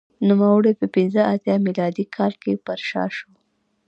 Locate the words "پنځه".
0.95-1.21